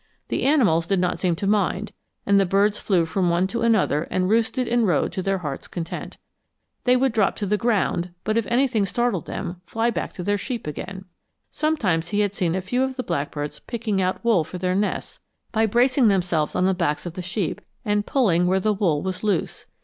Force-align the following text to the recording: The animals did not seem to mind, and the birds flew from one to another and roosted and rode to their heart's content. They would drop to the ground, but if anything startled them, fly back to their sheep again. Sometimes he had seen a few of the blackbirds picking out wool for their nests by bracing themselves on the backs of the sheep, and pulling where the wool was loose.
The 0.29 0.41
animals 0.45 0.87
did 0.87 0.99
not 0.99 1.19
seem 1.19 1.35
to 1.35 1.45
mind, 1.45 1.91
and 2.25 2.39
the 2.39 2.45
birds 2.47 2.79
flew 2.79 3.05
from 3.05 3.29
one 3.29 3.45
to 3.45 3.61
another 3.61 4.07
and 4.09 4.27
roosted 4.27 4.67
and 4.67 4.87
rode 4.87 5.11
to 5.11 5.21
their 5.21 5.37
heart's 5.37 5.67
content. 5.67 6.17
They 6.85 6.95
would 6.97 7.13
drop 7.13 7.35
to 7.35 7.45
the 7.45 7.55
ground, 7.55 8.09
but 8.23 8.35
if 8.35 8.47
anything 8.47 8.83
startled 8.87 9.27
them, 9.27 9.61
fly 9.67 9.91
back 9.91 10.13
to 10.13 10.23
their 10.23 10.39
sheep 10.39 10.65
again. 10.65 11.05
Sometimes 11.51 12.09
he 12.09 12.21
had 12.21 12.33
seen 12.33 12.55
a 12.55 12.61
few 12.61 12.81
of 12.81 12.95
the 12.95 13.03
blackbirds 13.03 13.59
picking 13.59 14.01
out 14.01 14.25
wool 14.25 14.43
for 14.43 14.57
their 14.57 14.73
nests 14.73 15.19
by 15.51 15.67
bracing 15.67 16.07
themselves 16.07 16.55
on 16.55 16.65
the 16.65 16.73
backs 16.73 17.05
of 17.05 17.13
the 17.13 17.21
sheep, 17.21 17.61
and 17.85 18.07
pulling 18.07 18.47
where 18.47 18.59
the 18.59 18.73
wool 18.73 19.03
was 19.03 19.23
loose. 19.23 19.67